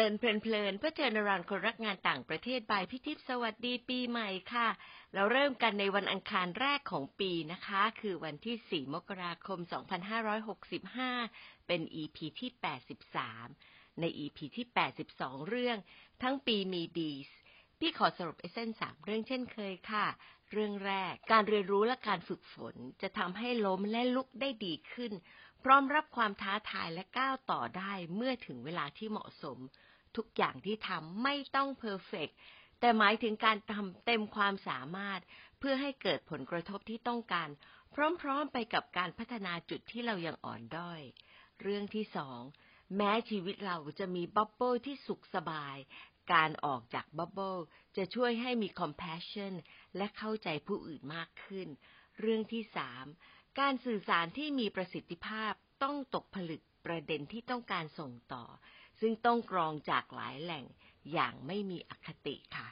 [0.00, 4.68] ลินเพลินๆเพื่อเทนรานคนรักงานต่างประเทศบายพิทิพสวัสดีปีใหม่ค่ะ
[5.14, 9.58] เราเริ่มกันในวันอังคารแรกของปีนะคะ คือวันที่ 4 มกราคม
[10.44, 12.50] 2565 เป็น EP ที่
[13.26, 14.66] 83 ใน EP ที่
[15.08, 15.78] 82 เรื่อง
[16.22, 17.30] ทั้งปีมีดีส
[17.78, 20.06] พี่ขอสรุปเอเซนสามเรื่องเช่นเคยค่ะ
[20.52, 25.12] เรื่องแรกการเรียนรู้และการฝึกฝนจะทำให้ล้มและลุกได้ดีขึ้น
[25.64, 29.58] พร้อมรับความท้าทายและก้าวต่อได้เมื่อถึงเวลาที่เหมาะสม
[30.16, 32.28] ทุกอย่างที่ทำไม่ต้อง perfect
[32.80, 35.20] แต่หมายถึงการทำเต็มความสามารถ
[35.58, 37.48] เพื่อให้เกิดผลกระทบที่ต้องการ
[38.22, 41.00] พร้อมๆไปกับการพัฒนาจุดที่เรายังอ่อนด้อย
[41.62, 42.40] เรื่องที่สอง
[42.96, 45.76] แม้ชีวิตเราจะมี bubble ที่สุขสบาย
[46.32, 47.56] การออกจาก bubble
[47.96, 49.52] จะช่วยให้มี compassion
[49.96, 51.68] และเข้าใจผู้อื่นมากขึ้น
[52.20, 53.04] เรื่องที่สาม
[53.60, 55.52] การสื่อสารที่มีประสิทธิภาพ
[55.82, 58.44] ต้องตกผลึกประเด็นที่ต้องการส่งต่อ
[59.00, 60.64] ซึ่งต้องกรองจากหลายแหล่ง
[61.12, 62.68] อย่างไม่มีอคติค่ะ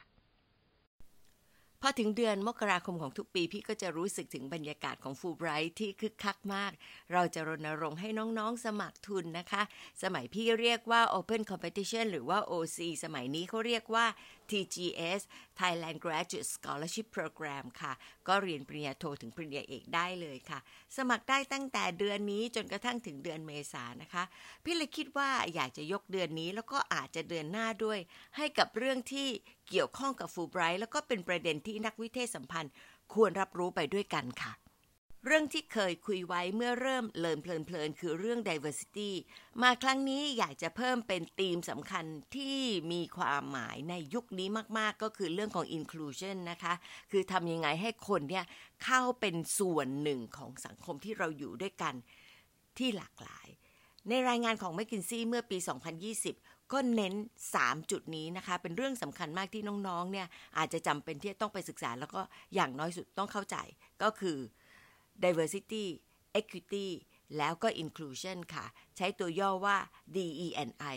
[1.81, 6.71] พอถึงเดือนมกราคมของทุกปีพี่ก็จะรู้สึกถึงบรรยากาศของฟูไบรท์ที่คึกคักมาก
[7.13, 9.61] เราจะรณรงค์ให้น้องๆสมัครทุนนะคะ
[10.03, 14.05] สมัยพี่เรียกว่า Open Competition หรือว่า OC สมัยนี้เขาเรียกว่า
[14.49, 15.21] TGS
[15.59, 17.93] Thailand Graduate Scholarship Program ค่ะ
[18.27, 20.59] ก็เรียนปริญญาโทถึงปริญญาเอกได้เลยค่ะ
[20.97, 24.23] สมัครได้ตั้งแต่เดือนนี้จนกระทั่งถึงเดือนเมษานะคะ
[24.63, 27.99] พี่เลยคิดว่าอยากจะยกเดือนนี้แล้วก็อาจจะเดือนหน้าด้วย
[28.37, 29.29] ให้กับเรื่องที่
[29.69, 32.71] เกี่ยวข้องกับฟูไบรท์แล้วก็เป็นประเด็นที่นักวิเทศสัมพันธ์
[33.13, 34.53] ควรรับรู้ไปด้วยกันค่ะ
[35.25, 39.11] เรื่องที่เคยคุยไว้เมื่อเริ่มเลินเพลินๆคือเรื่อง diversity
[39.61, 42.59] มาครั้งนี้อยากจะเพิ่มเป็นธีมสำคัญที่
[42.91, 44.47] มีความหมายในยุคนี้
[44.77, 46.73] มากๆ ก็คือเรื่องของ inclusion นะคะ
[47.11, 48.45] คือทำยังไงให้คนเนี่ย
[48.83, 51.93] เข้าเป็นส่วนหนึ่งของสังคมที่เราอยู่ด้วยกัน
[52.77, 53.47] ที่หลากหลาย
[54.09, 55.57] ในรายงานของ m c k i n s e y เมื่อปี
[56.13, 57.13] 2020 ก็เน้น
[57.53, 62.21] 3 จุดนี้นะคะ เป็นเรื่องสำคัญมากที่น้องๆเนี่ยอาจจะจำเป็นที่ต้องไปศึกษา แล้วก็
[62.55, 63.57] อย่างน้อยสุดต้องเข้าใจ
[64.01, 64.37] ก็คือ
[65.23, 65.85] diversity
[66.39, 66.87] equity
[67.37, 68.65] แล้วก็ inclusion ค่ะ
[68.97, 69.77] ใช้ตัวย่อว่า
[70.15, 70.95] DENI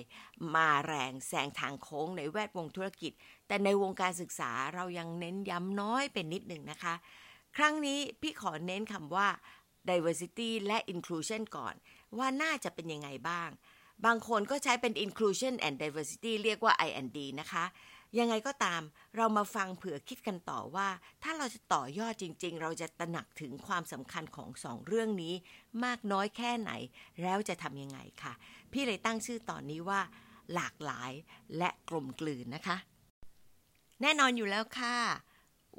[0.54, 3.12] มาแรงแซงทางโค้งในแวดวงธุรกิจ
[3.46, 6.94] แต่ในวงการศึกษาเรายังเน้นย้ำน้อยเป็นนิดหนึ่งนะคะ
[7.56, 9.28] ครั้งนี้พี่ขอเน้นคำว่า
[9.90, 11.74] diversity และ inclusion ก่อน
[12.18, 13.50] ว่าน่าจะเป็นยังไงบ้าง
[14.06, 17.64] บางคนก็ใช้เป็น inclusion and diversity เรียกว่า I&D นะคะ
[18.18, 18.82] ยังไงก็ตาม
[19.16, 20.88] เรามาฟังเผื่อคิดกันต่อว่า
[21.22, 25.34] ถ้าเราจะต่อยอดจริง ๆ เราจะตระหนักถึงความสำคัญของสองเรื่องนี้
[25.84, 26.72] มากน้อยแค่ไหน
[27.22, 28.32] แล้วจะทำยังไงค่ะ
[28.72, 30.00] พี่เลยตั้งชื่อตอนนี้ว่า
[30.54, 31.12] หลากหลาย
[31.58, 32.76] และกลมกลืนนะคะ
[34.02, 34.96] แน่นอนอยู่แล้วค่ะ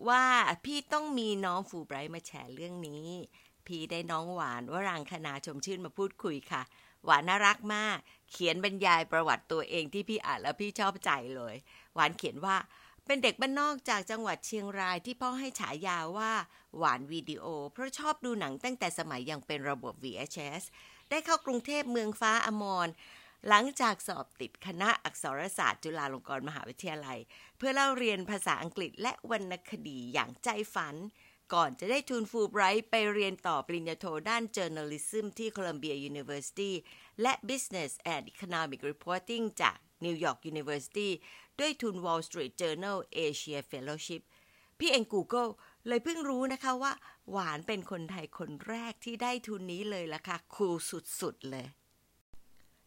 [0.08, 0.24] ว่า
[0.66, 3.08] พี่ต้องมีน้องฟูไบรท์มาแชร์เรื่องนี้
[3.68, 6.62] พี่ได้น้องหวานวรางคณาชมชื่นมาพูดคุยค่ะ
[7.06, 7.98] หวานน่ารักมาก
[8.32, 11.56] เขียนบรรยายประวัติตัวเองที่พี่อ่านแล้วพี่ชอบใจเลย
[11.96, 12.58] หวานเขียนว่า
[13.06, 16.32] เป็นเด็กบ้านนอกจากจังหวัดเชียงรายที่พ่อให้ฉายาว่า
[16.78, 20.64] หวานวิดีโอ เพราะชอบดูหนังตั้งแต่สมัยยังเป็นระบบ VHS
[21.10, 22.88] ได้เข้ากรุงเทพเมืองฟ้าอมร
[23.50, 27.20] หลังจากสอบติดคณะอักษรศาสตร์จุฬาลงกรณ์มหาวิทยาลัย
[27.58, 30.96] เพื่อเล่าเรียนภาษาอังกฤษและวรรณคดีอย่างใจฝัน
[31.54, 36.72] ก่อนจะได้ทุนฟูไบรท์ไปเรียนต่อปริญญาโทด้าน Journalism ที่ Columbia University
[37.22, 41.10] และ Business and Economic Reporting จาก New York University
[41.60, 42.98] ด้วยทุน Wall Street Journal
[43.28, 44.22] Asia Fellowship
[44.80, 45.52] พี่เอง Google
[45.88, 46.94] เลยเพิ่งรู้นะคะว่า
[47.32, 50.76] หวานเป็นคนไทยคนแรกที่ได้ทุนนี้เลยล่ะค่ะ คูล
[51.20, 51.68] สุดๆเลย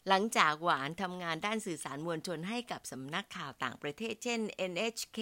[0.09, 4.41] หลังจากหวานทำงานด้านสื่อสารมวลชนให้กับสำนักข่าวต่างประเทศ เช่น
[4.71, 5.19] NHK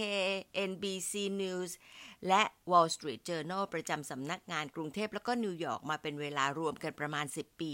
[0.69, 1.72] NBC News
[2.28, 7.72] และ Wall Street Journal ประจำสำนักงานกรุงเทพแล้วก็นิวยอร์กมาเป็นเวลารวมกันประมาณ 10 ปี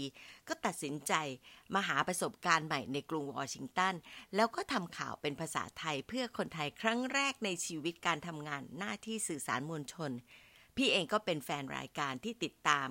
[0.48, 1.12] ก็ตัดสินใจ
[1.74, 3.94] มาหาประสบการณ์ใหม่ในกรุงวอชิงตัน
[4.34, 10.10] แล้วก็ทำข่าวเป็นภาษาไทยเพื่อคนไทยครั้งแรกในชีวิตการทำงานหน้าที่สื่อสารมวลชน
[10.76, 12.88] พี่เองก็เป็นแฟนรายการที่ติดตาม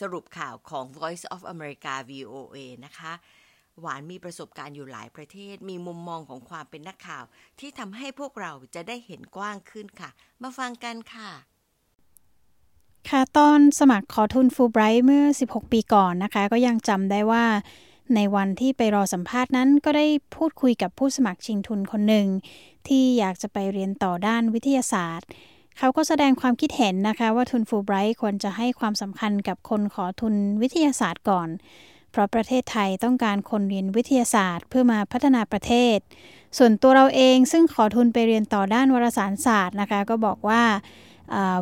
[0.00, 3.14] สรุปข่าวของ Voice of America VOA นะคะ
[3.80, 7.24] หวานมีประสบการณ์อยู่หลายประเทศ มีมุมมองของความเป็นนักข่าว
[7.60, 10.10] ที่ทำให้พวกเราจะได้เห็นกว้างขึ้นค่ะ
[10.42, 11.30] มาฟังกันค่ะ
[13.08, 17.44] ค่ะตอนสมัครขอทุนฟูไบรท์เมื่อ 16 ปีก่อนนะคะ ก็ยังจำได้ว่า
[18.14, 22.26] ในวันที่ไปรอสัมภาษณ์นั้น ก็ได้พูดคุยกับผู้สมัครชิงทุนคนหนึ่ง
[22.88, 25.28] ที่อยากจะไปเรียนต่อด้านวิทยาศาสตร์
[25.78, 31.48] เขาก็แสดงความคิดเห็นนะคะ ว่าทุนฟูไบรท์ควรจะให้ความสำคัญกับคนขอทุนวิทยาศาสตร์ก่อน
[32.12, 35.98] เพราะประเทศไทยต้องการคนเรียนวิทยาศาสตร์ เพื่อมาพัฒนาประเทศ
[36.58, 40.62] ส่วนตัวเราเองซึ่งขอทุนไปเรียนต่อด้านวารสารศาสตร์นะคะ ก็บอกว่า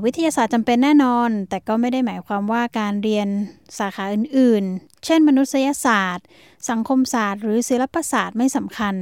[0.04, 3.28] วิทยาศาสตร์จำเป็นแน่นอน แต่ก็ไม่ได้หมายความว่าการเรียน
[3.78, 6.26] สาขาอื่น ๆ เช่น มนุษยศาสตร์
[6.70, 8.94] สังคมศาสตร์ หรือศิลปศาสตร์ไม่สำคัญ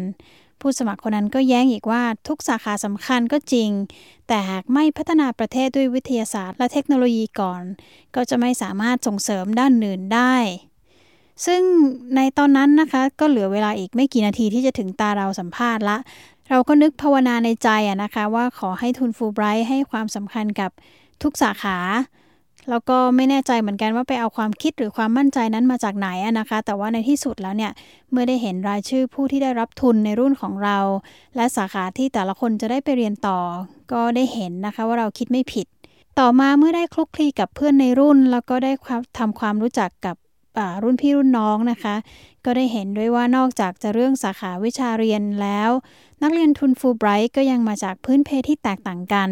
[0.61, 3.71] ผู้สมัครคนนั้นก็แย้งอีกว่าทุกสาขาสำคัญก็จริง
[4.29, 7.63] แต่หากไม่พัฒนาประเทศด้วยวิทยาศาสตร์ และเทคโนโลยีก่อน
[8.15, 10.35] ก็จะไม่สามารถส่งเสริมด้านอื่นได้
[11.47, 11.63] ซึ่ง
[12.17, 15.99] ในตอนนั้นนะคะ ก็เหลือเวลาอีกไม่กี่นาทีที่จะถึงตาเราสัมภาษณ์ละ
[16.51, 20.71] เราก็นึกภาวนาในใจอะนะคะ ว่าขอให้ทุนฟูไบรท์ให้ความสำคัญกับ
[21.23, 21.79] ทุกสาขา
[22.71, 26.09] แล้วก็ไม่แน่ใจเหมือนกันว่าไปเอาความคิดหรือความมั่นใจนั้นมาจากไหน
[26.39, 27.73] นะคะ แต่ว่าในที่สุดแล้วเนี่ย
[28.11, 30.79] เมื่อได้เห็นรายชื่อผู้ที่ได้รับทุนในรุ่นของเรา
[31.37, 33.39] และสาขาที่แต่ละคนจะได้ไปเรียนต่อ
[33.93, 35.67] ก็ได้เห็นนะคะว่าเราคิดไม่ผิด
[36.19, 38.73] ต่อมาเมื่อได้คลุกคลีกับเพื่อนในรุ่น แล้วก็ได้
[39.19, 40.17] ทำความรู้จักกับ
[40.83, 41.95] รุ่นพี่รุ่นน้องนะคะ
[42.45, 45.71] ก็ได้เห็นด้วยว่านอกจากจะเรื่องสาขาวิชาเรียนแล้ว
[46.23, 49.31] นักเรียนทุนฟูไบรท์ก็ยังมาจากพื้นเพที่แตกต่างกัน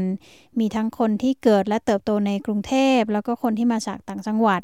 [0.58, 4.62] มีทั้งคนที่เกิดและเติบโตในกรุงเทพ แล้วก็คนที่มาจากต่างจังหวัด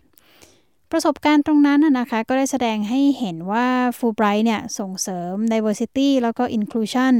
[0.91, 3.67] ประสบการณ์ตรงนั้นนะคะ ก็ได้แสดงให้เห็นว่า
[3.99, 7.15] ฟูไบรท์เนี่ยส่งเสริม diversity แล้วก็ inclusion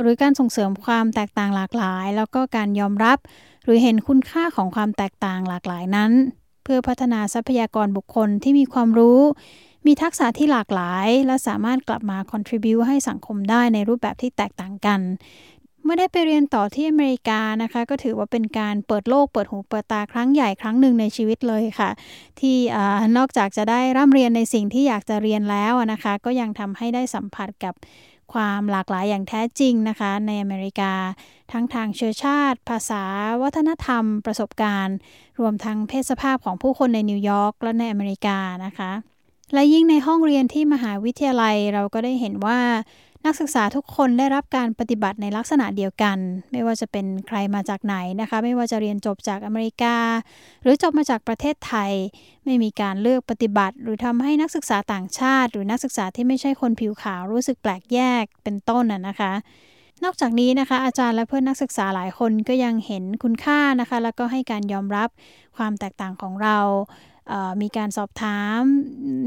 [0.00, 3.18] หรือการส่งเสริมความแตกต่างหลากหลาย แล้วก็การยอมรับ
[3.64, 6.12] หรือเห็นคุณค่าของความแตกต่างหลากหลายนั้น
[6.64, 9.20] เพื่อพัฒนาทรัพยากรบุคคลที่มีความรู้
[9.86, 15.00] มีทักษะที่หลากหลาย และสามารถกลับมา contribu ให้สังคมได้ในรูปแบบที่แตกต่างกัน
[15.82, 21.90] เมื่อได้ไปเรียนต่อที่อเมริกานะคะ ก็ถือว่าเป็นการเปิดโลกเปิดหูเปิดตาครั้งใหญ่ครั้งหนึ่งในชีวิตเลยค่ะ
[22.40, 22.56] ที่
[23.16, 27.74] นอกจากจะได้ร่ำเรียนในสิ่งที่อยากจะเรียนแล้วนะคะ ก็ยังทำให้ได้สัมผัสกับ
[28.32, 30.92] ความหลากหลายอย่างแท้จริงนะคะ ในอเมริกา
[31.52, 33.02] ทั้งทางเชื้อชาติ ภาษา
[33.42, 34.96] วัฒนธรรม ประสบการณ์
[35.40, 38.92] รวมทั้งเพศสภาพของผู้คนในนิวยอร์กและในอเมริกานะคะ
[39.54, 42.60] และยิ่งในห้องเรียนที่มหาวิทยาลัยเราก็ได้เห็นว่า
[43.26, 46.18] นักศึกษาทุกคนได้รับการปฏิบัติในลักษณะเดียวกัน
[46.52, 49.96] ไม่ว่าจะเป็นใครมาจากไหนนะคะ ไม่ว่าจะเรียนจบจากอเมริกา
[50.62, 51.92] หรือจบมาจากประเทศไทย
[52.44, 59.32] ไม่มีการเลือกปฏิบัติ หรือทำให้นักศึกษาต่างชาติ หรือนักศึกษาที่ไม่ใช่คนผิวขาวรู้สึกแปลกแยกเป็นต้นนะคะ
[60.04, 65.08] นอกจากนี้นะคะอาจารย์และเพื่อนนักศึกษาหลายคนก็ยังเห็นคุณค่านะคะ แล้วก็ให้การยอมรับ
[65.56, 66.58] ความแตกต่างของเรา
[67.62, 68.60] มีการสอบถาม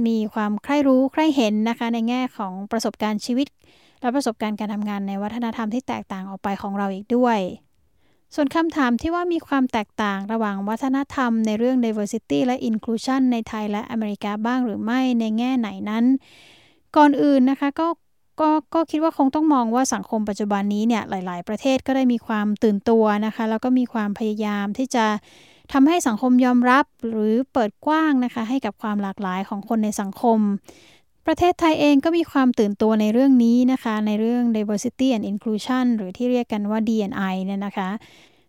[0.08, 3.48] มีความใคร่รู้ใคร่เห็นนะคะในแง่ของประสบการณ์ชีวิต
[4.02, 7.40] และประสบการณ์การทำงานในวัฒนธรรมที่แตกต่างออกไปของเราอีกด้วย
[8.36, 16.06] ส่วนคำถามที่ว่ามีความแตกต่างระหว่างวัฒนธรรมในเรื่อง diversity และ inclusion ในไทยและอเมริกาบ้างหรือไม่ในแง่ไหนนั้น
[16.96, 17.88] ก่อนอื่นนะคะก็
[18.42, 25.06] ก็ก็คิดว่าคงต้องมองว่าสังคมปัจจุบันนี้เนี่ยหลาย ๆ ประเทศก็ได้มีความตื่นตัวนะคะ แล้วก็มีความพยายามที่จะ
[25.74, 30.40] ทำให้สังคมยอมรับหรือเปิดกว้างนะคะ ให้กับความหลากหลายของคนในสังคม
[31.30, 37.90] ประเทศไทยเองก็มีความตื่นตัวในเรื่องนี้นะคะ ในเรื่อง diversity and inclusion หรือที่เรียกกันว่า D&I เนี่ยนะคะ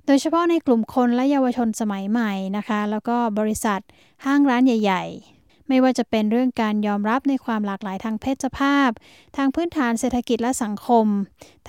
[0.06, 3.80] โดยเฉพาะในกลุ่มคนและเยาวชนสมัยใหม่นะคะ แล้วก็บริษัท
[4.25, 5.04] ห้างร้านใหญ่
[5.36, 8.90] ๆ ไม่ว่าจะเป็นเรื่องการยอมรับในความหลากหลายทางเพศสภาพ
[9.36, 11.06] ทางพื้นฐานเศรษฐกิจและสังคม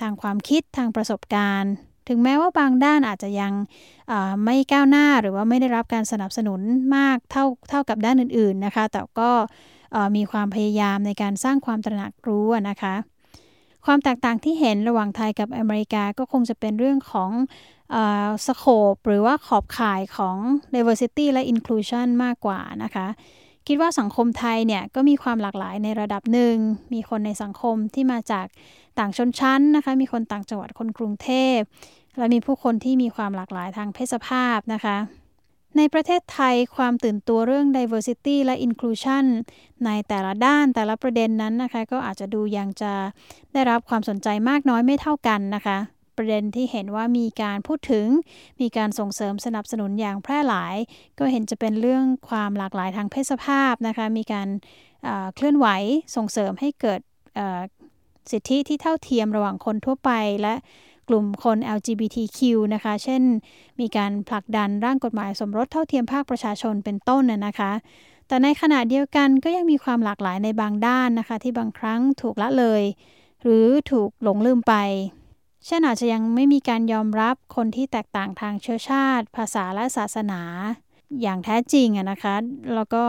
[0.00, 1.72] ทางความคิดทางประสบการณ์
[2.08, 3.52] ถึงแม้ว่าบางด้านอาจจะยัง
[4.44, 6.60] ไม่ก้าวหน้าหรือว่าไม่ได้รับการสนับสนุน
[6.96, 9.30] มากเท่าเท่ากับด้านอื่น ๆนะคะ แต่ก็
[10.16, 12.94] มีความพยายามในการสร้างความตระหนักรู้นะคะ
[13.86, 17.30] ความแตกต่างที่เห็นระหว่างไทยกับอเมริกาก็คงจะเป็นเรื่องของ
[18.46, 20.36] สโคปหรือว่าขอบข่ายของ
[20.74, 23.06] diversity และ inclusion มากกว่านะคะ
[23.66, 26.56] คิดว่าสังคมไทยเนี่ยก็มีความหลากหลายในระดับหนึ่ง
[26.92, 28.46] มีคนในสังคมที่มาจาก
[28.98, 31.58] ต่างชนชั้นนะคะ มีคนต่างจังหวัดคนกรุงเทพ
[32.18, 34.96] และมีผู้คนที่มีความหลากหลายทางเพศสภาพนะคะ
[35.76, 39.24] ในประเทศไทยความตื่นตัวเรื่อง diversity และ inclusion
[39.84, 42.92] ในแต่ละด้านแต่ละประเด็นนั้นนะคะ ก็อาจจะดูยังจะ
[43.52, 45.78] ได้รับความสนใจมากน้อยไม่เท่ากันนะคะ
[46.16, 48.06] ประเด็นที่เห็นว่ามีการพูดถึง
[48.60, 50.76] มีการส่งเสริมสนับสนุนอย่างแพร่หลาย
[51.18, 54.48] ก็เห็นจะเป็นเรื่องความหลากหลายทางเพศสภาพนะคะ มีการ
[55.34, 55.66] เคลื่อนไหว
[56.16, 57.00] ส่งเสริมให้เกิด
[58.30, 60.10] สิทธิที่เท่าเทียมระหว่างคนทั่วไป
[60.42, 60.54] และ
[61.10, 62.38] กลุ่มคน LGBTQ
[62.74, 63.22] นะคะ เช่น
[63.80, 67.72] มีการผลักดันร่างกฎหมายสมรสเท่าเทียมภาคประชาชนเป็นต้นน่ะนะคะ
[68.28, 72.82] แต่ในขณะเดียวกันก็ยังมีความหลากหลายในบางด้านนะคะ ที่บางครั้งถูกละเลย
[73.42, 74.74] หรือถูกหลงลืมไป
[75.66, 80.40] เช่นอาจจะยังไม่มีการยอมรับคนที่แตกต่างทางเชื้อชาติ ภาษาและศาสนา
[81.22, 82.34] อย่างแท้จริงนะคะ
[82.74, 83.02] แล้วก็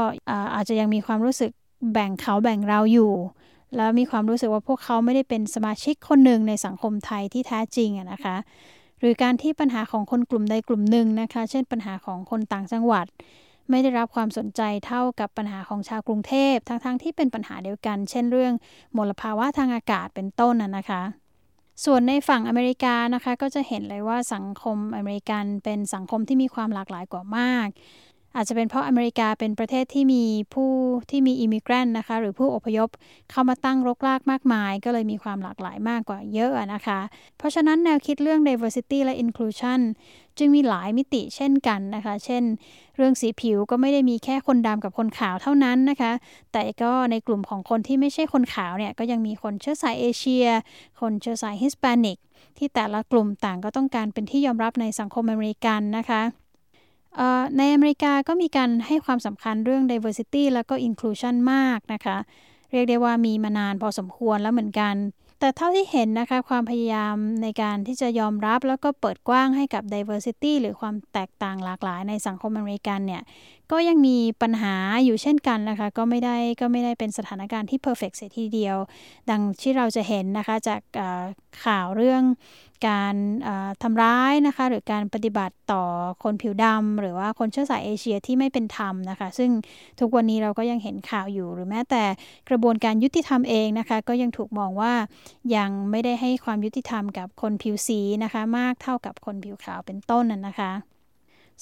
[0.55, 1.51] อาจจะยังมีความรู้สึก
[1.93, 3.11] แบ่งเขาแบ่งเราอยู่
[3.75, 8.35] แล้วมีความรู้สึกว่าพวกเขาไม่ได้เป็นสมาชิกคนหนึ่งในสังคมไทยที่แท้จริงนะคะ
[8.99, 13.05] หรือการที่ปัญหาของคนกลุ่มใดกลุ่มหนึ่งนะคะ เช่นปัญหาของคนต่างจังหวัด
[13.69, 18.53] ไม่ได้รับความสนใจเท่ากับปัญหาของชาวกรุงเทพทั้งๆทที่เป็นปัญหาเดียวกัน เช่นเรื่อง
[18.97, 21.01] มลภาวะทางอากาศเป็นต้นนะคะ
[21.85, 27.67] ส่วนในฝั่งอเมริกานะคะก็จะเห็นเลยว่าสังคมอเมริกันเป็นสังคมที่มีความหลากหลายกว่ามาก
[28.35, 30.23] อาจจะเป็นเพราะอเมริกาเป็นประเทศที่มี
[30.53, 30.71] ผู้
[31.09, 32.89] ที่มี immigrant นะคะ หรือผู้อพยพ
[33.31, 36.99] เข้ามาตั้งรกรากมากมาย ก็เลยมีความหลากหลายมากกว่าเยอะนะคะ
[37.37, 39.79] เพราะฉะนั้นแนวคิดเรื่อง diversity และ inclusion
[40.37, 42.43] จึงมีหลายมิติเช่นกันนะคะ เช่น
[42.97, 46.11] เรื่องสีผิวก็ไม่ได้มีแค่คนดำกับคนขาวเท่านั้นนะคะ
[46.53, 50.45] แต่ก็ในกลุ่มของคนที่ไม่ใช่คนขาวเนี่ย ก็ยังมีคนเชื้อสายเอเชีย
[50.99, 52.17] คนเชื้อสายฮิสแปนิก
[52.57, 56.21] ที่แต่ละกลุ่มต่างก็ต้องการเป็นที่ยอมรับในสังคมอเมริกันนะคะ
[57.57, 62.17] ในอเมริกาก็มีการให้ความสำคัญเรื่อง diversity แล้วก็ inclusion มากนะคะ
[62.71, 64.95] เรียกได้ว่ามีมานานพอสมควรแล้วเหมือนกัน
[65.39, 73.21] แต่เท่าที่เห็นนะคะ ความพยายามในการที่จะยอมรับแล้วก็เปิดกว้างให้กับ diversity หรือความแตกต่างหลากหลายในสังคมอเมริกันเนี่ย
[73.71, 74.75] ก็ยังมีปัญหา
[75.05, 78.77] อยู่เช่นกันนะคะ ก็ไม่ได้ก็ไม่ได้เป็นสถานการณ์ที่ perfect เสียทีเดียว
[79.29, 80.81] ดังที่เราจะเห็นนะคะจาก
[81.63, 82.23] ข่าวเรื่อง
[82.87, 83.15] การ
[83.83, 85.83] ทำร้ายนะคะ หรือการปฏิบัติต่อ
[86.23, 89.49] คนผิวดำหรือว่าคนเชื้อสายเอเชียที่ไม่เป็นธรรมนะคะ ซึ่ง
[89.99, 92.03] ทุกวันนี้เราก็ยังเห็นข่าวอยู่ หรือแม้แต่
[92.49, 94.93] กระบวนการยุติธรรมเองนะคะ ก็ยังถูกมองว่า
[95.55, 100.90] ยังไม่ได้ให้ความยุติธรรมกับคนผิวสีนะคะ มากเท่ากับคนผิวขาวเป็นต้นนั้นนะคะ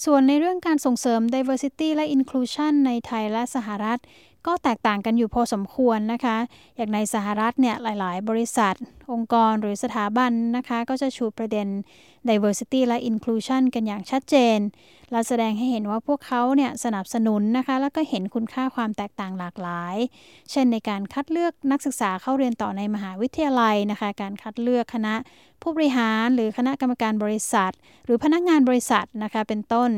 [0.06, 4.00] ส่วนในเรื่องการส่งเสริม diversity และ inclusion ในไทยและสหรัฐ
[4.48, 6.38] ก็แตกต่างกันอยู่พอสมควรนะคะ
[6.78, 8.76] อย่างในสหรัฐเนี่ยหลาย ๆ บริษัท
[9.12, 11.68] องค์กรหรือสถาบันนะคะ ก็จะชูประเด็น
[12.30, 14.60] diversity และ inclusion กันอย่างชัดเจน
[15.12, 19.96] และแสดงให้เห็นว่าพวกเขาเนี่ยสนับสนุนนะคะ แล้วก็เห็นคุณค่าความแตกต่างหลากหลาย
[20.52, 25.16] เช่นในการคัดเลือกนักศึกษาเข้าเรียนต่อในมหาวิทยาลัยนะคะ การคัดเลือกคณะ
[25.62, 27.72] ผู้บริหาร หรือคณะกรรมการบริษัท
[28.06, 29.92] หรือพนักงานบริษัทนะคะเป็นต้น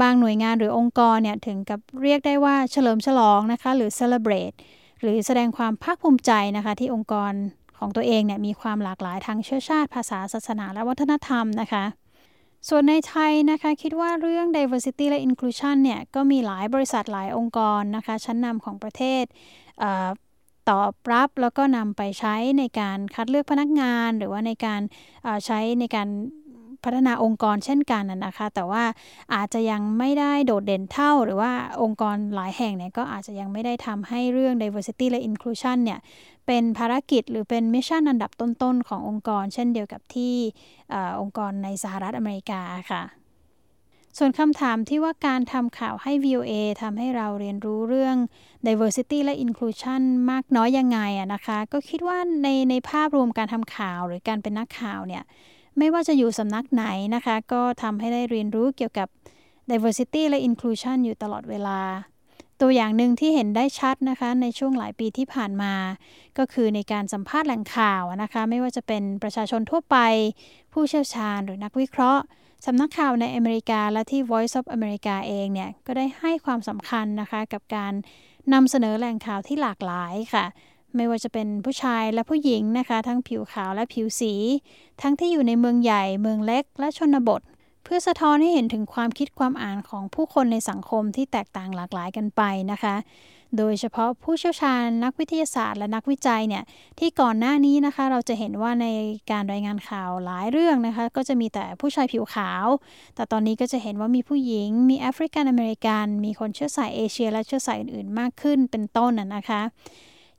[0.00, 4.56] บางหน่วยงานหรือองค์กรเนี่ยถึงกับเรียกได้ว่าเฉลิมฉลองนะคะหรือ celebrate
[5.00, 7.32] หรือแสดงความภาคภูมิใจนะคะที่องค์กร
[7.78, 11.84] ของตัวเองเนี่ยมีความหลากหลายทางเชื้อชาติ ภาษาศาสนาและวัฒนธรรมนะคะ
[12.68, 19.24] ส่วนในไทยนะคะคิดว่าเรื่อง diversity และ inclusion เนี่ยก็มีหลายบริษัทหลายองค์กรนะคะชั้นนำของประเทศ
[20.70, 24.80] ตอบรับแล้วก็นำไปใช้ในการคัดเลือกพนักงาน หรือว่าในการ
[25.46, 26.08] ใช้ในการ
[26.84, 28.84] พัฒนาองค์กรเช่นกันนะคะ แต่ว่า
[29.34, 36.00] อาจจะยังไม่ได้โดดเด่นเท่า หรือว่าองค์กรหลายแห่งเนี่ยก็อาจจะยังไม่ได้ทำให้เรื่อง diversity และ inclusion เนี่ย
[36.46, 40.34] เป็นภารกิจหรือเป็น mission อันดับต้นๆ ขององค์กร เช่นเดียวกับที่
[40.94, 42.62] อองค์กรในสหรัฐอเมริกา
[42.92, 43.02] ค่ะ
[44.18, 48.16] ส่วนคำถามที่ว่าการทำข่าวให้ VOA ทำให้เราเรียนรู้เรื่อง
[48.66, 55.22] diversity และ inclusion มากน้อยยังไงอะนะคะ ก็คิดว่าในในภาพรวมการทำข่าวหรือการเป็นนักข่าวเนี่ย
[55.78, 59.08] ไม่ว่าจะอยู่สำนักไหนนะคะ ก็ทำให้ได้เรียนรู้เกี่ยวกับ
[59.70, 61.80] diversity และ inclusion อยู่ตลอดเวลา
[62.60, 65.74] ตัวอย่างหนึ่งที่เห็นได้ชัดนะคะ ในช่วงหลายปีที่ผ่านมา
[66.38, 69.96] ก็คือในการสัมภาษณ์แหล่งข่าวนะคะ ไม่ว่าจะเป็นประชาชนทั่วไป
[70.72, 72.22] ผู้เชี่ยวชาญหรือนักวิเคราะห์
[72.66, 77.92] สำนักข่าวในอเมริกาและที่ Voice of America เองเนี่ย ก็ได้ให้ความสำคัญนะคะ กับการ
[78.52, 80.44] นำเสนอแหล่งข่าวที่หลากหลายค่ะ
[80.96, 84.32] ไม่ว่าจะเป็นผู้ชายและผู้หญิงนะคะ ทั้งผิวขาวและผิวสี
[85.02, 87.40] ทั้งที่อยู่ในเมืองใหญ่ เมืองเล็ก และชนบท
[87.84, 92.94] เพื่อสะท้อนให้เห็นถึงความคิดความอ่านของผู้คนในสังคมที่แตกต่างหลากหลายกันไปนะคะ
[93.58, 96.64] โดยเฉพาะผู้เชี่ยวชาญนักวิทยาศาสตร์และนักวิจัยเนี่ย
[96.98, 98.86] ที่ก่อนหน้านี้นะคะ เราจะเห็นว่าใน
[99.30, 102.66] การรายงานข่าวหลายเรื่องนะคะ ก็จะมีแต่ผู้ชายผิวขาว
[103.14, 109.62] แต่ตอนนี้ก็จะเห็นว่ามีผู้หญิง มีแอฟริกันอเมริกัน มีคนเชื้อสายเอเชีย และเชื้อสายอื่นๆ มากขึ้นเป็นต้นนะคะ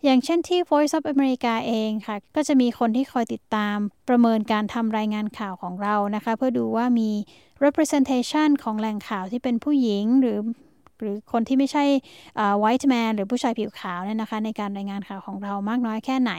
[0.05, 3.77] อย่างเช่นที่ Voice of America เองค่ะ ก็จะมีคนที่คอยติดตาม
[4.09, 7.09] ประเมินการทำรายงานข่าวของเรานะคะ เพื่อดูว่ามี
[7.65, 10.37] representation ของแหล่งข่าวที่เป็นผู้หญิง หรือ
[11.01, 11.83] หรือคนที่ไม่ใช่
[12.63, 16.33] white man หรือผู้ชายผิวขาวเนี่ยนะคะ ในการรายงานข่าวของเรามากน้อยแค่ไหน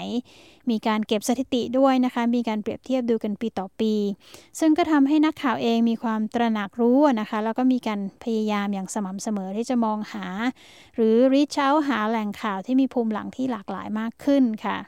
[0.70, 3.94] มีการเก็บสถิติด้วยนะคะ มีการเปรียบเทียบดูกันปีต่อปี
[4.60, 10.26] ซึ่งก็ทำให้นักข่าวเองมีความตระหนักรู้นะคะ แล้วก็มีการพยายามอย่างสม่ำเสมอที่จะมองหา
[10.94, 14.78] หรือ reach out หาแหล่งข่าวที่มีภูมิหลังที่หลากหลายมากขึ้นค่ะ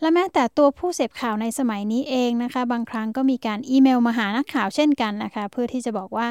[0.00, 6.26] และแม้แต่ตัวผู้เสพข่าวในสมัยนี้เองนะคะ บางครั้งก็มีการอีเมลมาหานักข่าวเช่นกันนะคะ เพื่อที่จะบอกว่า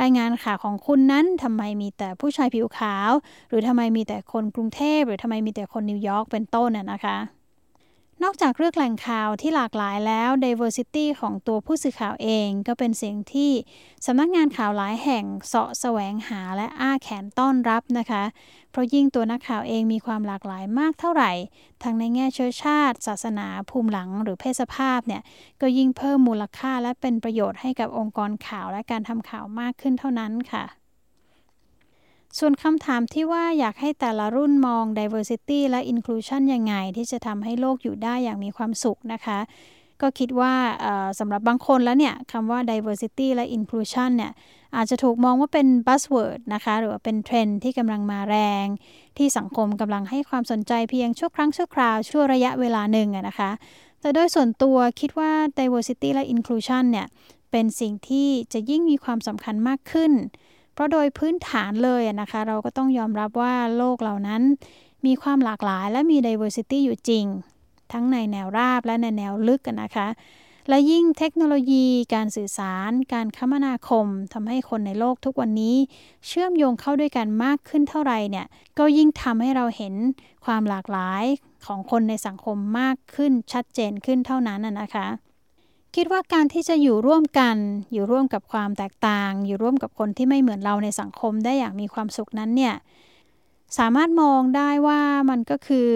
[0.00, 3.10] รายงานข่าวของคุณนั้นทำไมมีแต่ผู้ชายผิวขาว
[3.48, 7.43] หรือทำไมมีแต่คนกรุงเทพ หรือทำไมมีแต่คนนิวยอร์กเป็นต้นนะคะ
[8.24, 13.52] นอกจากเรื่องแหล่งข่าวที่หลากหลายแล้ว diversity ของตัวผู้สื่อข่าวเองก็เป็นสิ่งที่
[14.06, 18.24] สำนักงานข่าวหลายแห่งเสาะแสวงหาและอ้าแขนต้อนรับนะคะ
[18.70, 21.32] เพราะยิ่งตัวนักข่าวเองมีความหลากหลายมากเท่าไหร่
[21.82, 25.22] ทั้งในแง่เชื้อชาติ ศาสนาภูมิหลังหรือเพศสภาพเนี่ย
[25.60, 30.64] ก็ยิ่งเพิ่มมูลค่าและเป็นประโยชน์ให้กับองค์กรข่าวและการทำข่าวมากขึ้นเท่านั้นค่ะ
[32.38, 39.38] ส่วนคำถามที่ว่าอยากให้แต่ละรุ่นมอง diversity และ inclusion ยังไง ที่จะทำให้โลกอยู่ได้อย่างมีความสุขนะคะ
[40.00, 40.54] ก็คิดว่า
[41.18, 44.32] สำหรับบางคนแล้วเนี่ยคำว่า diversity และ inclusion เนี่ย
[44.76, 48.66] อาจจะถูกมองว่าเป็น buzzword นะคะ หรือว่าเป็นเทรนที่กำลังมาแรง
[49.18, 53.50] ที่สังคมกำลังให้ความสนใจเพียงชั่วครั้งชั่วคราวชั่วระยะเวลาหนึ่งนะคะ
[54.00, 57.06] แต่โดยส่วนตัวคิดว่า diversity และ inclusion เนี่ย
[57.50, 60.12] เป็นสิ่งที่จะยิ่งมีความสำคัญมากขึ้น
[60.74, 64.42] เพราะโดยพื้นฐานเลยนะคะ เราก็ต้องยอมรับว่าโลกเหล่านั้น
[65.06, 67.24] มีความหลากหลายและมี diversity อยู่จริง
[67.92, 70.08] ทั้งในแนวราบและในแนวลึกกันนะคะ
[70.68, 75.76] และยิ่งเทคโนโลยี การสื่อสาร การคมนาคมทำให้คนในโลกทุกวันนี้
[76.26, 78.46] เชื่อมโยงเข้าด้วยกันมากขึ้นเท่าไหร่เนี่ย
[78.78, 79.94] ก็ยิ่งทำให้เราเห็น
[80.44, 81.24] ความหลากหลาย
[81.66, 85.06] ของคนในสังคมมากขึ้นชัดเจนขึ้นเท่านั้นนะคะ
[85.94, 87.56] คิดว่าการที่จะอยู่ร่วมกัน
[87.92, 92.74] อยู่ร่วมกับความแตกต่าง อยู่ร่วมกับคนที่ไม่เหมือนเราในสังคมได้อย่างมีความสุขนั้นเนี่ย
[93.78, 95.86] สามารถมองได้ว่ามันก็คือ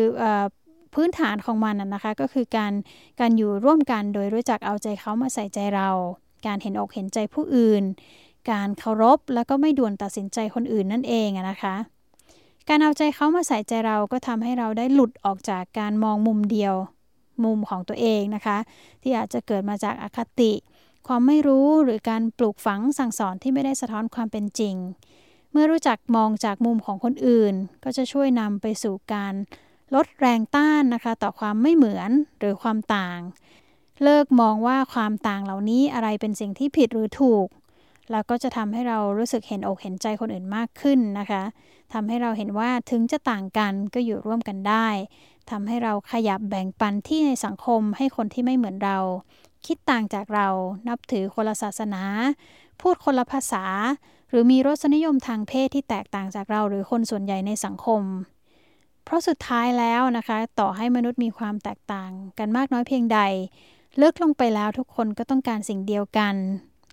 [0.94, 2.72] พื้นฐานของมันนะคะก็คือการ
[3.20, 5.88] การอยู่ร่วมกันโดยรู้จักเอาใจเขามาใส่ใจเรา
[6.46, 7.82] การเห็นอกเห็นใจผู้อื่น
[8.50, 11.74] การเคารพแล้วก็ไม่ด่วนตัดสินใจคนอื่นนั่นเองนะคะ
[12.68, 16.74] การเอาใจเขามาใส่ใจเราก็ทำให้เราได้หลุดออกจากการมองมุมเดียว
[17.44, 18.58] มุมของตัวเองนะคะ
[19.02, 20.52] ที่อาจจะเกิดมาจากอคติ
[21.06, 24.76] ความไม่รู้หรือการปลูกฝังสั่งสอนที่ไม่ได้สะท้อนความเป็นจริง
[25.52, 27.54] เมื่อรู้จักมองจากมุมของคนอื่น
[27.84, 29.34] ก็จะช่วยนำไปสู่การ
[29.94, 33.20] ลดแรงต้านนะคะ ต่อความไม่เหมือนหรือความต่าง
[34.02, 37.46] เลิกมองว่าความต่างเหล่านี้อะไรเป็นสิ่งที่ผิดหรือถูก
[38.10, 41.42] แล้วก็จะทำให้เรารู้สึกเห็นอกเห็นใจคนอื่นมากขึ้นนะคะ
[41.92, 44.88] ทำให้เราเห็นว่าถึงจะต่างกันก็อยู่ร่วมกันได้
[45.50, 48.98] ทำให้เราขยับแบ่งปันที่ในสังคมให้คนที่ไม่เหมือนเรา
[49.66, 50.48] คิดต่างจากเรา
[50.88, 52.02] นับถือคนละศาสนา
[52.80, 53.64] พูดคนละภาษา
[54.30, 58.02] หรือมีรสนิยมทางเพศที่แตกต่างจากเราหรือคนส่วนใหญ่ในสังคม
[59.04, 63.20] เพราะสุดท้ายแล้วนะคะ ต่อให้มนุษย์มีความแตกต่างกันมากน้อยเพียงใด
[63.98, 66.34] เลิกลงไปแล้วทุกคนก็ต้องการสิ่งเดียวกัน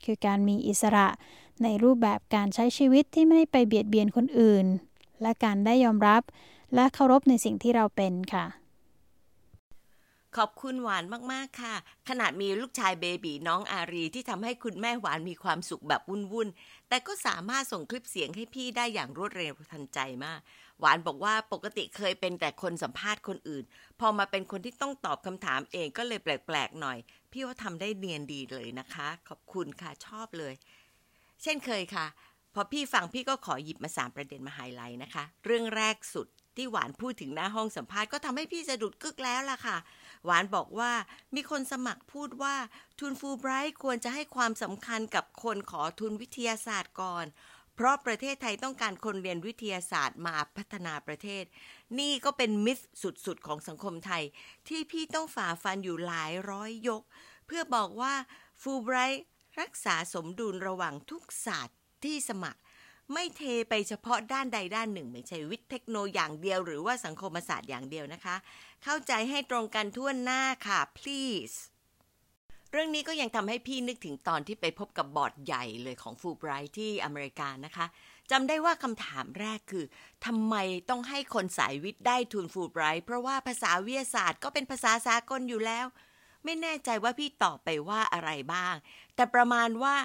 [0.04, 1.08] คือการมีอิสระ
[1.64, 4.66] ในรูปแบบการใช้ชีวิตที่ไม่ได้ไปเบียดเบียนคนอื่น
[5.22, 6.22] และการได้ยอมรับ
[6.76, 8.46] และเคารพในสิ่งที่เราเป็นค่ะ
[10.38, 11.76] ขอบคุณหวานมากๆค่ะ
[12.10, 20.40] ขนาดมีลูกชายเบบีน้องอารีที่ทำให้คุณแม่หวานมีความสุขแบบวุ่นๆ แต่ก็สามารถส่งคลิปเสียงให้พี่ได้อย่างรวดเร็วทันใจมาก
[20.80, 23.64] หวานบอกว่าปกติเคยเป็นแต่คนสัมภาษณ์คนอื่น
[24.00, 26.98] พอมาเป็นคนที่ต้องตอบคำถามเองก็เลยแปลกๆหน่อย
[27.32, 30.54] พี่ว่าทำได้เนียนดีเลยนะคะ ขอบคุณค่ะชอบเลย
[31.42, 32.06] เช่นเคยค่ะ
[32.56, 39.78] พอพี่ฟังพี่ก็ขอหยิบมาสามประเด็นมาไฮไลท์นะคะ เรื่องแรกสุดที่หวานพูดถึงหน้าห้องสัมภาษณ์ก็ทำให้พี่สะดุดกึกแล้วล่ะค่ะ
[40.26, 40.92] หวานบอกว่า
[41.36, 42.56] มีคนสมัครพูดว่า
[43.00, 47.26] ทุนฟูไบรท์ควรจะให้ความสำคัญกับคนขอทุนวิทยาศาสตร์ก่อน
[47.76, 51.44] เพราะประเทศไทยต้องการคนเรียนวิทยาศาสตร์มาพัฒนาประเทศ
[52.00, 52.80] นี่ก็เป็นมิส
[53.26, 54.24] สุดๆของสังคมไทย
[54.68, 57.04] ที่พี่ต้องฝ่าฟันอยู่หลายร้อยยก
[57.48, 58.14] เพื่อบอกว่า
[58.62, 59.24] ฟูไบรท์
[59.60, 62.60] รักษาสมดุลระหว่างทุกศาสตร์ ที่สมัคร
[63.14, 68.36] ไม่เทไปเฉพาะด้านใดด้านหนึ่ง ไม่ใช่วิทย์เทคโนอย่างเดียว หรือว่าสังคมศาสตร์อย่างเดียวนะคะ
[68.84, 71.58] เข้าใจให้ตรงกันทั่วหน้าค่ะ please
[72.72, 77.86] เรื่องนี้ก็ยังทำให้พี่นึกถึงตอนที่ไปพบกับบอร์ดใหญ่เลยของฟูไบรท์ที่อเมริกานะคะ
[78.32, 79.86] จำได้ว่าคำถามแรกคือ
[80.26, 80.56] ทำไม
[80.90, 85.86] ต้องให้คนสายวิทย์ได้ทุนฟูไบรท์เพราะว่าภาษาวิทยาศาสตร์ก็เป็นภาษาสากลอยู่แล้ว
[86.44, 88.76] ไม่แน่ใจว่าพี่ตอบไปว่าอะไรบ้าง
[89.16, 89.96] แต่ประมาณว่า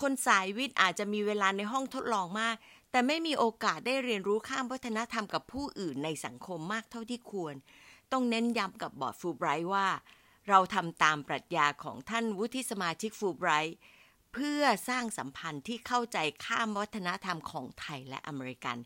[0.00, 2.56] คนสายวิทย์อาจจะมีเวลาในห้องทดลองมาก
[2.90, 7.54] แต่ไม่มีโอกาสได้เรียนรู้ข้ามวัฒนธรรมกับผู้อื่นในสังคมมากเท่าที่ควร
[8.12, 9.86] ต้องเน้นย้ำกับบอร์ดฟูไบรท์ว่า
[10.48, 13.76] เราทำตามปรัชญาของท่านวุฒิสมาชิกฟูไบรท์
[14.34, 18.76] เพื่อสร้างสัมพันธ์ที่เข้าใจข้ามวัฒนธรรมของไทยและอเมริกัน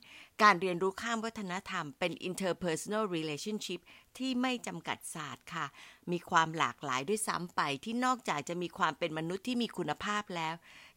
[0.43, 3.81] การเรียนรู้ข้ามวัฒนธรรมเป็น interpersonal relationship
[4.19, 5.67] ที่ไม่จำกัดศาสตร์ค่ะ
[6.11, 10.55] มีความหลากหลายด้วยซ้ำไปที่นอกจากจะมีความเป็นมนุษย์ที่มีคุณภาพแล้ว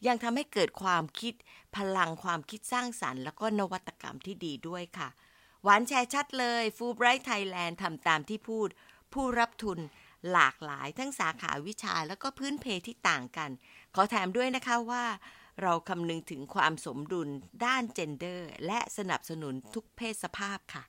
[0.07, 1.33] ยังทำให้เกิดความคิด
[1.75, 5.09] พลังความคิดสร้างสรรค์ แล้วก็นวัตกรรมที่ดีด้วยค่ะ
[5.63, 8.69] หวานแชร์ชัดเลย Fulbright Thailand ทำตามที่พูด
[9.13, 9.79] ผู้รับทุน
[10.31, 13.49] หลากหลายทั้งสาขาวิชาแล้วก็พื้นเพที่ต่างกัน
[13.95, 15.05] ขอแถมด้วยนะคะว่า
[15.61, 17.29] เราคำนึงถึงความสมดุล
[17.65, 20.83] ด้าน gender และสนับสนุนทุกเพศสภาพค่ะ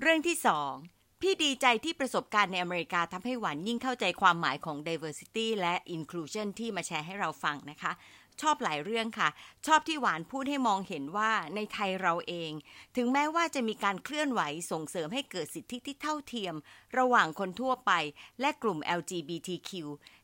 [0.00, 0.72] เรื่องที่สอง
[1.20, 7.92] พี่ดีใจที่ประสบการณ์ในอเมริกาทำให้หวานยิ่งเข้าใจความหมายของ diversity และ inclusion ที่มาแชร์ให้เราฟังนะคะ
[8.42, 9.28] ชอบหลายเรื่องค่ะ
[9.66, 12.52] ชอบที่หวานพูดให้มองเห็นว่าในไทยเราเอง
[12.96, 16.54] ถึงแม้ว่าจะมีการเคลื่อนไหวส่งเสริมให้เกิดสิทธิที่เท่าเทียม
[16.98, 17.92] ระหว่างคนทั่วไป
[18.40, 19.70] และกลุ่ม LGBTQ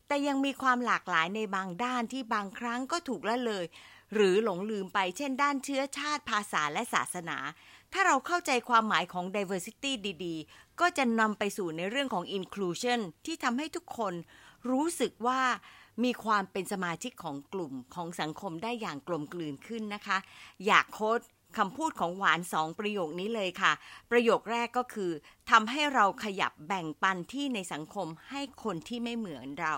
[0.07, 3.64] แต่ยังมีความหลากหลายในบางด้านที่บางครั้งก็ถูกละเลย
[4.14, 7.38] หรือหลงลืมไปเช่นด้านเชื้อชาติภาษาและศาสนา
[7.92, 9.92] ถ้าเราเข้าใจความหมายของ diversity
[10.25, 14.14] ดีๆ ก็จะนำไปสู่ในเรื่องของ inclusion ที่ทำให้ทุกคน
[14.70, 15.42] รู้สึกว่า
[16.05, 20.18] มีความเป็นสมาชิกของกลุ่มของสังคมได้อย่างกลมกลืนขึ้นนะคะ
[20.66, 21.20] อยากโค้ด
[21.59, 23.72] คำพูดของหวานสองประโยคนี้เลยค่ะ
[24.11, 25.12] ประโยคแรกก็คือ
[25.50, 29.74] ทำให้เราขยับแบ่งปันที่ในสังคมให้คนที่ไม่เหมือนเรา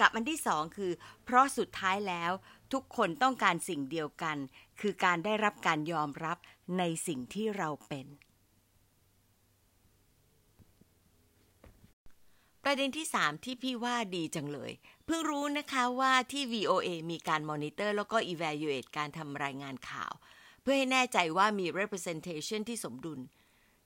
[0.00, 0.92] กับอันที่สองคือ
[1.24, 2.32] เพราะสุดท้ายแล้ว
[2.72, 4.36] ทุกคนต้องการสิ่งเดียวกัน
[4.80, 6.38] คือการได้รับการยอมรับ
[6.78, 8.06] ในสิ่งที่เราเป็น
[12.64, 14.72] ประเด็นที่3ที่พี่ว่าดีจังเลย
[15.14, 20.12] พิ่งรู้นะคะว่าที่ VOA มีการมอนิเตอร์แล้วก็ evaluate การทำรายงานข่าว
[20.62, 23.20] เพื่อให้แน่ใจว่ามี representation ที่สมดุล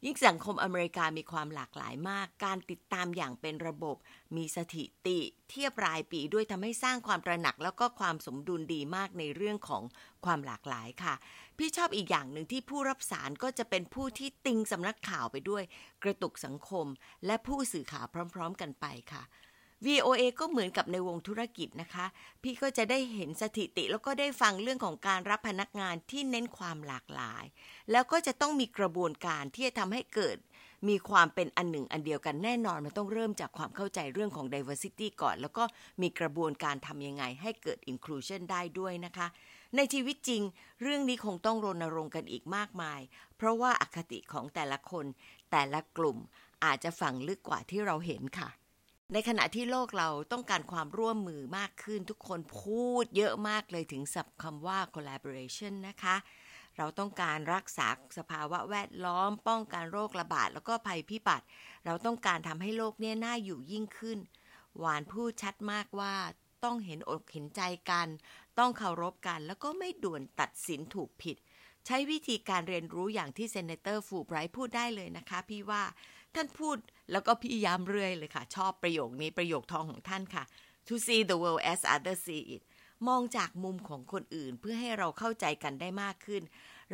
[0.04, 3.96] ยิ่งสังคมอเมริกามีความหลากหลายมาก การติดตามอย่างเป็นระบบ
[4.36, 5.18] มีสถิติ
[5.50, 9.82] เทียบรายปีด้วยทำให้สร้างความตระหนักแล้วก็ความสมดุลดีมากในเรื่องของ
[10.24, 11.14] ความหลากหลายค่ะ
[11.58, 15.62] พี่ชอบอีกอย่างหนึ่งที่ผู้รับสารก็จะเป็นผู้ที่ติงสำนักข่าวไปด้วย
[16.02, 16.86] กระตุกสังคม
[17.26, 19.24] และผู้สื่อข่าวพร้อม ๆ กันไปค่ะ
[19.84, 22.06] VOA ก็เหมือนกับในวงธุรกิจนะคะ
[22.42, 27.44] พี่ก็จะได้เห็นสถิติแล้วก็ได้ฟังเรื่องของการรับพนักงานที่เน้นความหลากหลาย
[27.90, 30.36] แล้วก็จะต้องมีกระบวนการที่จะทำให้เกิด
[30.88, 35.64] มีความเป็นอันหนึ่งอันเดียวกันแน่นอนมันต้องเริ่มจากความเข้าใจเรื่องของ diversity ก่อน แล้วก็
[36.02, 39.26] มีกระบวนการทำยังไง ให้เกิด inclusion ได้ด้วยนะคะ
[39.76, 40.42] ในชีวิตจริง
[40.82, 43.00] เรื่องนี้คงต้องรณรงค์กันอีกมากมาย
[43.36, 45.06] เพราะว่าอคติของแต่ละคน
[45.52, 46.18] แต่ละกลุ่ม
[46.64, 48.48] อาจจะฝังลึกกว่าที่เราเห็นค่ะ
[49.12, 56.16] ในขณะที่โลกเราต้องการความร่วมมือมากขึ้น ทุกคนพูดเยอะมากเลยถึงศัพท์คำว่า collaboration นะคะ
[56.76, 57.88] เราต้องการรักษา
[58.18, 61.46] สภาวะแวดล้อม ป้องกันโรคระบาด แล้วก็ภัยพิบัติ
[61.84, 64.18] เราต้องการทำให้โลกนี้น่าอยู่ยิ่งขึ้น
[64.78, 66.14] หวานพูดชัดมากว่า
[66.64, 68.08] ต้องเห็นอกเห็นใจกัน
[68.58, 71.36] ต้องเคารพกัน แล้วก็ไม่ด่วนตัดสินถูกผิด
[71.86, 75.82] ใช้วิธีการเรียนรู้อย่างที่ Senator Fulbright พูดได้เลยนะคะ พี่ว่า
[76.34, 76.76] ท่านพูด
[77.10, 80.44] แล้วก็พี่ย้ำเรื่อยเลยค่ะ ชอบประโยคนี้ประโยคทองของท่านค่ะ
[80.86, 82.62] to see the world as others see it
[83.08, 86.42] มองจากมุมของคนอื่นเพื่อให้เราเข้าใจกันได้มากขึ้น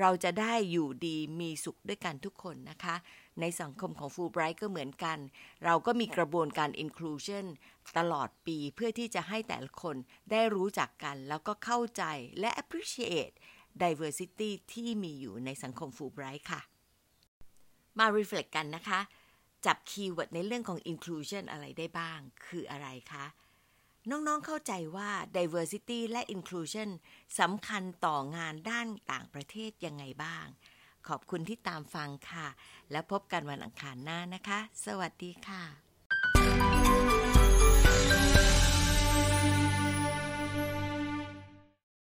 [0.01, 2.97] เราจะได้อยู่ดีมีสุขด้วยกันทุกคนนะคะ
[3.41, 5.19] ในสังคมของฟูไบรท์ก็เหมือนกัน
[5.65, 7.47] เราก็มีกระบวนการ inclusion
[7.97, 9.97] ตลอดปีเพื่อที่จะให้แต่ละคน
[10.31, 12.03] ได้รู้จักกันแล้วก็เข้าใจ
[12.41, 13.35] และ appreciate
[13.83, 16.61] diversity ที่มีอยู่ในสังคมฟูไบรท์ค่ะ
[17.99, 19.01] มา reflect กันนะคะ
[19.67, 23.27] จับคีย์เวิร์ดในเรื่องของ inclusion อะไรได้บ้าง คืออะไรคะ
[24.11, 26.89] น้องๆเข้าใจว่า diversity และ inclusion
[27.41, 30.47] สำคัญต่องานด้านต่างประเทศยังไงบ้าง
[31.09, 32.49] ขอบคุณที่ตามฟังค่ะ
[32.91, 35.82] และพบกันวันอังคารหน้านะคะ สวัสดีค่ะ